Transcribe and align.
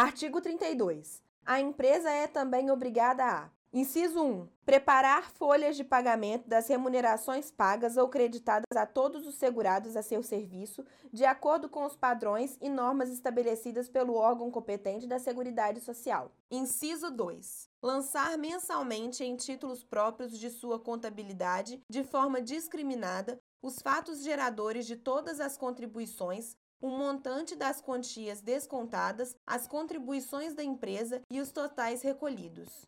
Artigo 0.00 0.40
32. 0.40 1.24
A 1.44 1.58
empresa 1.58 2.08
é 2.08 2.28
também 2.28 2.70
obrigada 2.70 3.24
a: 3.24 3.50
Inciso 3.72 4.22
1. 4.22 4.48
Preparar 4.64 5.28
folhas 5.32 5.76
de 5.76 5.82
pagamento 5.82 6.48
das 6.48 6.68
remunerações 6.68 7.50
pagas 7.50 7.96
ou 7.96 8.08
creditadas 8.08 8.76
a 8.76 8.86
todos 8.86 9.26
os 9.26 9.34
segurados 9.34 9.96
a 9.96 10.02
seu 10.02 10.22
serviço, 10.22 10.84
de 11.12 11.24
acordo 11.24 11.68
com 11.68 11.84
os 11.84 11.96
padrões 11.96 12.56
e 12.60 12.68
normas 12.68 13.10
estabelecidas 13.10 13.88
pelo 13.88 14.14
órgão 14.14 14.52
competente 14.52 15.04
da 15.04 15.18
Seguridade 15.18 15.80
Social. 15.80 16.30
Inciso 16.48 17.10
2. 17.10 17.68
Lançar 17.82 18.38
mensalmente 18.38 19.24
em 19.24 19.34
títulos 19.34 19.82
próprios 19.82 20.38
de 20.38 20.48
sua 20.48 20.78
contabilidade, 20.78 21.82
de 21.90 22.04
forma 22.04 22.40
discriminada, 22.40 23.36
os 23.60 23.80
fatos 23.80 24.22
geradores 24.22 24.86
de 24.86 24.94
todas 24.94 25.40
as 25.40 25.56
contribuições, 25.56 26.56
o 26.80 26.88
montante 26.88 27.56
das 27.56 27.80
quantias 27.80 28.40
descontadas, 28.40 29.34
as 29.46 29.66
contribuições 29.66 30.54
da 30.54 30.62
empresa 30.62 31.22
e 31.30 31.40
os 31.40 31.50
totais 31.50 32.02
recolhidos. 32.02 32.86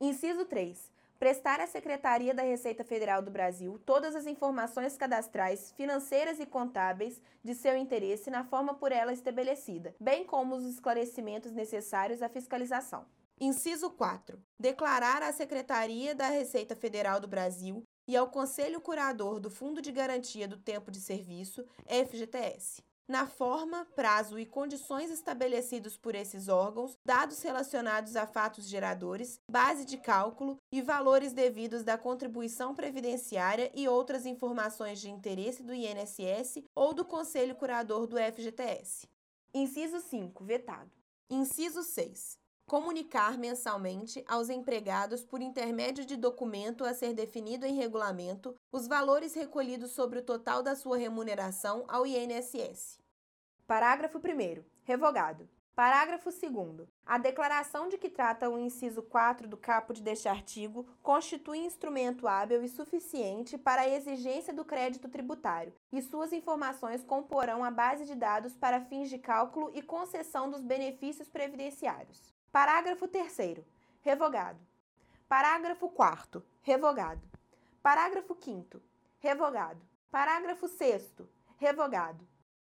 Inciso 0.00 0.44
3. 0.44 0.90
Prestar 1.18 1.60
à 1.60 1.66
Secretaria 1.66 2.32
da 2.32 2.42
Receita 2.42 2.82
Federal 2.82 3.20
do 3.20 3.30
Brasil 3.30 3.78
todas 3.84 4.14
as 4.14 4.26
informações 4.26 4.96
cadastrais, 4.96 5.70
financeiras 5.72 6.40
e 6.40 6.46
contábeis 6.46 7.20
de 7.44 7.54
seu 7.54 7.76
interesse 7.76 8.30
na 8.30 8.42
forma 8.42 8.72
por 8.72 8.90
ela 8.90 9.12
estabelecida, 9.12 9.94
bem 10.00 10.24
como 10.24 10.56
os 10.56 10.64
esclarecimentos 10.64 11.52
necessários 11.52 12.22
à 12.22 12.28
fiscalização. 12.28 13.04
Inciso 13.38 13.90
4. 13.90 14.38
Declarar 14.58 15.22
à 15.22 15.30
Secretaria 15.32 16.14
da 16.14 16.28
Receita 16.28 16.74
Federal 16.74 17.20
do 17.20 17.28
Brasil 17.28 17.82
e 18.08 18.16
ao 18.16 18.30
Conselho 18.30 18.80
Curador 18.80 19.40
do 19.40 19.50
Fundo 19.50 19.82
de 19.82 19.92
Garantia 19.92 20.48
do 20.48 20.56
Tempo 20.56 20.90
de 20.90 21.00
Serviço, 21.00 21.66
FGTS 21.86 22.82
na 23.10 23.26
forma, 23.26 23.84
prazo 23.96 24.38
e 24.38 24.46
condições 24.46 25.10
estabelecidos 25.10 25.96
por 25.96 26.14
esses 26.14 26.46
órgãos, 26.46 26.96
dados 27.04 27.42
relacionados 27.42 28.14
a 28.14 28.24
fatos 28.24 28.68
geradores, 28.68 29.40
base 29.50 29.84
de 29.84 29.98
cálculo 29.98 30.56
e 30.70 30.80
valores 30.80 31.32
devidos 31.32 31.82
da 31.82 31.98
contribuição 31.98 32.72
previdenciária 32.72 33.68
e 33.74 33.88
outras 33.88 34.26
informações 34.26 35.00
de 35.00 35.10
interesse 35.10 35.60
do 35.60 35.74
INSS 35.74 36.62
ou 36.72 36.94
do 36.94 37.04
Conselho 37.04 37.56
Curador 37.56 38.06
do 38.06 38.16
FGTS. 38.16 39.08
Inciso 39.52 40.00
5. 40.00 40.44
Vetado. 40.44 40.92
Inciso 41.28 41.82
6 41.82 42.38
comunicar 42.70 43.36
mensalmente 43.36 44.24
aos 44.28 44.48
empregados, 44.48 45.24
por 45.24 45.42
intermédio 45.42 46.06
de 46.06 46.16
documento 46.16 46.84
a 46.84 46.94
ser 46.94 47.12
definido 47.12 47.66
em 47.66 47.74
regulamento, 47.74 48.54
os 48.70 48.86
valores 48.86 49.34
recolhidos 49.34 49.90
sobre 49.90 50.20
o 50.20 50.22
total 50.22 50.62
da 50.62 50.76
sua 50.76 50.96
remuneração 50.96 51.84
ao 51.88 52.06
INSS. 52.06 52.99
Parágrafo 53.70 54.18
1. 54.18 54.64
Revogado. 54.82 55.48
Parágrafo 55.76 56.28
2. 56.28 56.88
A 57.06 57.18
declaração 57.18 57.86
de 57.86 57.98
que 57.98 58.08
trata 58.10 58.50
o 58.50 58.58
inciso 58.58 59.00
4 59.00 59.46
do 59.46 59.56
caput 59.56 60.02
deste 60.02 60.28
artigo 60.28 60.88
constitui 61.00 61.58
instrumento 61.58 62.26
hábil 62.26 62.64
e 62.64 62.68
suficiente 62.68 63.56
para 63.56 63.82
a 63.82 63.88
exigência 63.88 64.52
do 64.52 64.64
crédito 64.64 65.08
tributário, 65.08 65.72
e 65.92 66.02
suas 66.02 66.32
informações 66.32 67.04
comporão 67.04 67.62
a 67.62 67.70
base 67.70 68.04
de 68.06 68.16
dados 68.16 68.56
para 68.56 68.80
fins 68.80 69.08
de 69.08 69.18
cálculo 69.18 69.70
e 69.72 69.80
concessão 69.82 70.50
dos 70.50 70.62
benefícios 70.62 71.28
previdenciários. 71.28 72.34
Parágrafo 72.50 73.06
3. 73.06 73.64
Revogado. 74.00 74.58
Parágrafo 75.28 75.88
4. 75.88 76.44
Revogado. 76.60 77.22
Parágrafo 77.80 78.34
5. 78.34 78.82
Revogado. 79.20 79.80
Parágrafo 80.10 80.66
6. 80.66 81.22
Revogado. 81.56 82.26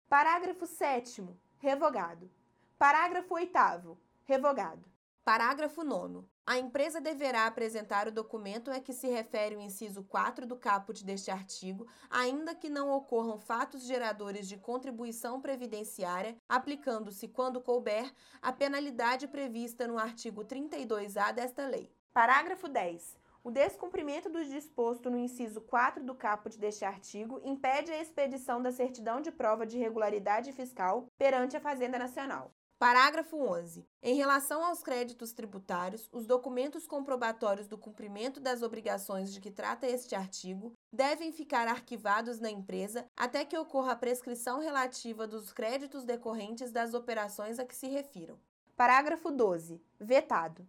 Parágrafo 0.10 0.68
7. 0.68 1.28
Revogado. 1.58 2.30
Parágrafo 2.78 3.34
8. 3.34 3.98
Revogado. 4.26 4.86
Parágrafo 5.24 5.84
9. 5.84 6.28
A 6.46 6.58
empresa 6.58 7.00
deverá 7.00 7.48
apresentar 7.48 8.08
o 8.08 8.12
documento 8.12 8.70
a 8.70 8.80
que 8.80 8.92
se 8.92 9.08
refere 9.08 9.56
o 9.56 9.62
inciso 9.62 10.04
4 10.04 10.46
do 10.46 10.58
caput 10.58 11.04
deste 11.04 11.32
artigo, 11.32 11.88
ainda 12.10 12.54
que 12.54 12.70
não 12.70 12.92
ocorram 12.92 13.40
fatos 13.40 13.84
geradores 13.84 14.48
de 14.48 14.58
contribuição 14.58 15.40
previdenciária, 15.40 16.36
aplicando-se, 16.48 17.30
quando 17.30 17.62
couber, 17.62 18.14
a 18.42 18.52
penalidade 18.52 19.28
prevista 19.28 19.88
no 19.88 19.98
artigo 19.98 20.44
32-A 20.44 21.32
desta 21.32 21.66
lei. 21.66 21.90
Parágrafo 22.14 22.68
10. 22.68 23.18
O 23.44 23.52
descumprimento 23.52 24.30
do 24.30 24.46
disposto 24.46 25.12
no 25.12 25.18
inciso 25.18 25.60
4 25.60 26.02
do 26.02 26.16
caput 26.16 26.58
deste 26.58 26.86
artigo 26.86 27.42
impede 27.44 27.92
a 27.92 28.02
expedição 28.02 28.62
da 28.62 28.72
certidão 28.72 29.20
de 29.20 29.34
prova 29.34 29.66
de 29.66 29.78
regularidade 29.78 30.54
fiscal 30.54 31.08
perante 31.18 31.58
a 31.58 31.60
Fazenda 31.60 32.00
Nacional. 32.00 32.54
Parágrafo 32.80 33.36
11. 33.36 33.86
Em 34.02 34.16
relação 34.16 34.64
aos 34.64 34.82
créditos 34.82 35.34
tributários, 35.34 36.08
os 36.14 36.26
documentos 36.26 36.88
comprobatórios 36.88 37.68
do 37.68 37.78
cumprimento 37.78 38.40
das 38.40 38.62
obrigações 38.62 39.34
de 39.34 39.42
que 39.42 39.52
trata 39.52 39.88
este 39.88 40.16
artigo 40.16 40.74
devem 40.90 41.34
ficar 41.34 41.68
arquivados 41.68 42.40
na 42.40 42.50
empresa 42.50 43.06
até 43.14 43.44
que 43.44 43.58
ocorra 43.58 43.92
a 43.92 43.98
prescrição 43.98 44.62
relativa 44.62 45.28
dos 45.28 45.52
créditos 45.52 46.06
decorrentes 46.06 46.72
das 46.72 46.94
operações 46.94 47.60
a 47.60 47.66
que 47.66 47.76
se 47.76 47.88
refiram. 47.88 48.40
Parágrafo 48.78 49.30
12. 49.30 49.82
Vetado. 50.00 50.66